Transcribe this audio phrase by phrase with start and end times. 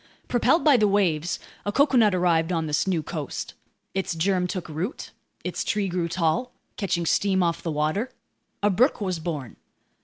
[0.27, 3.53] Propelled by the waves, a coconut arrived on this new coast.
[3.93, 5.11] Its germ took root.
[5.43, 8.09] Its tree grew tall, catching steam off the water.
[8.63, 9.57] A brook was born.